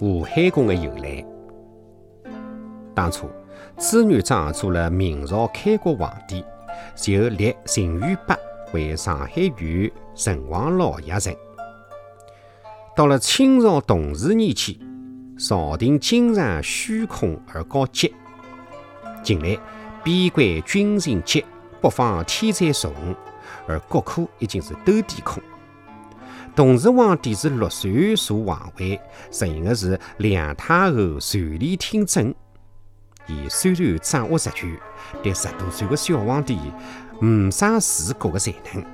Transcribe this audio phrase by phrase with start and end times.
[0.00, 1.24] 吴海宫的由来。
[2.94, 3.28] 当初
[3.76, 6.44] 朱元璋做了明朝开国皇帝，
[6.94, 8.36] 就立陈元伯
[8.72, 11.34] 为上海县城隍老爷神。
[12.94, 14.76] 到了清朝同治年间，
[15.36, 18.14] 朝廷经常虚空而告急。
[19.24, 19.58] 近来
[20.04, 21.44] 边关军情急，
[21.80, 22.92] 北方天灾重，
[23.66, 25.42] 而国库已经是兜底空。
[26.58, 32.34] 同治皇帝是六岁坐皇位，实行的是两太后垂帘听政。
[33.28, 34.76] 伊虽然掌握实权，
[35.22, 36.58] 但十多岁的小皇帝
[37.20, 38.84] 没啥治国的才能，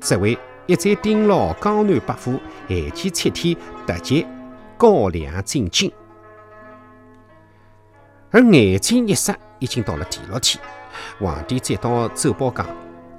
[0.00, 4.24] 只为一再盯牢江南百户，限期七天突击
[4.76, 5.90] 高粱进京。
[8.30, 10.62] 而眼睛一眨，已经到了第六天，
[11.18, 12.64] 皇帝接到奏报讲，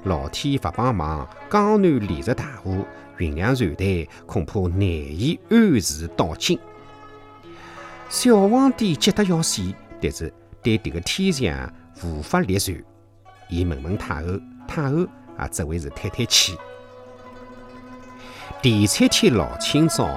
[0.03, 2.86] 老天不帮忙，江南连日大雾。
[3.17, 6.58] 运粮船队恐怕难以按时到京。
[8.08, 9.61] 小皇帝急得要死，
[10.02, 10.33] 但是
[10.64, 11.70] 对这个天象
[12.02, 12.81] 无法立传。
[13.50, 16.58] 伊问问太后，太后也只会是叹叹气。
[18.61, 20.08] 第七天老清早，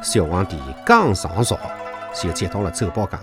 [0.00, 1.58] 小皇帝刚上朝，
[2.14, 3.20] 就接到了奏报，讲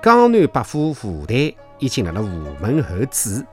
[0.00, 3.44] 江南百户部队已经辣辣午门候旨。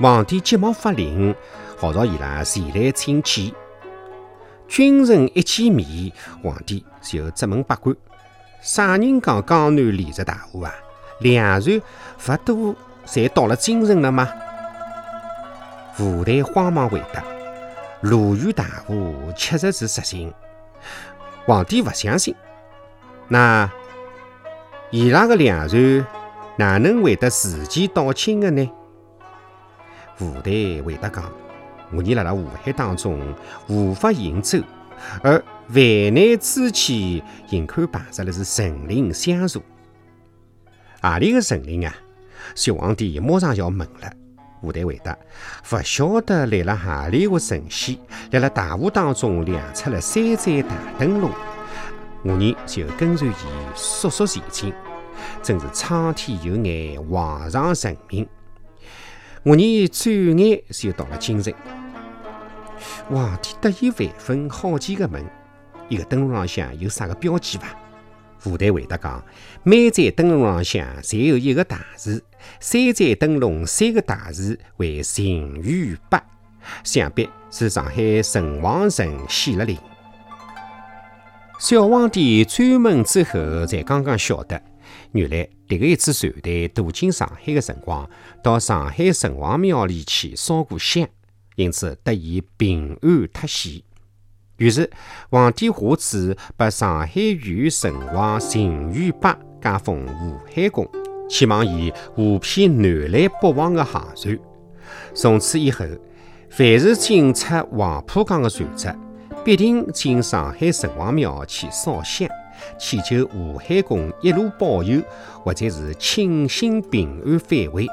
[0.00, 1.34] 皇帝急忙发令。
[1.76, 3.52] 号召伊拉前来请见。
[4.66, 6.12] 君臣一见面，
[6.42, 7.94] 皇帝就责问百官
[8.62, 10.72] ：“啥人讲江南连着大雾啊？
[11.20, 11.80] 粮船
[12.26, 14.28] 勿都侪到了京城了吗？”
[15.98, 17.22] 吴台慌忙回答
[18.00, 20.32] ：“鲁豫大雾确实是实情。”
[21.44, 22.34] 皇帝勿相信，
[23.28, 23.70] 那
[24.90, 26.06] 伊拉个粮船
[26.56, 28.70] 哪能会得自己到京的呢？
[30.20, 31.24] 吴台回答讲。
[31.92, 33.18] 我你辣辣湖海当中
[33.66, 34.58] 无法行走，
[35.24, 39.60] 而万难之际，眼看碰着的是神灵相助。
[41.02, 41.92] 何里个神灵啊？
[42.54, 44.12] 小皇帝马上要问了。
[44.62, 45.18] 吴台回答：
[45.72, 47.98] 勿晓得来了何里个神仙，
[48.30, 51.28] 辣辣大雾当中亮出了三盏大灯笼。
[52.22, 53.32] 我呢就跟随伊
[53.74, 54.72] 速速前进，
[55.42, 58.28] 真是苍天有眼，皇上神明。
[59.42, 61.52] 我呢转眼就到了京城。
[63.08, 65.24] 皇帝得意万分，好奇地问
[65.88, 67.68] ：“一个灯笼浪向有啥个标记伐？”
[68.38, 69.22] 副台回答讲
[69.64, 72.22] ：“每盏灯笼浪向侪有一个大字，
[72.60, 76.20] 三盏灯笼三个大字为秦元伯，
[76.84, 79.76] 想必是上海城隍神显了灵。”
[81.58, 84.62] 小皇帝追问之后，才刚刚晓得，
[85.12, 88.10] 原来迭个一支船队渡经上海的辰光，
[88.42, 91.08] 到上海城隍庙里去烧过香。
[91.54, 93.80] 因此得以平安脱险。
[94.56, 94.90] 于是
[95.30, 100.88] 皇帝下旨，把上海县城隍秦元伯加封吴海公，
[101.28, 104.36] 期望伊护庇南来北往的航船。
[105.14, 105.84] 从此以后，
[106.50, 108.92] 凡是进出黄浦江的船只，
[109.44, 112.28] 必定进上海城隍庙去烧香，
[112.78, 115.02] 祈求吴海公一路保佑，
[115.42, 117.86] 或者是庆幸平安返回。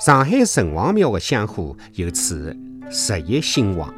[0.00, 2.56] 上海城隍庙的香火由此
[2.88, 3.92] 日益兴旺。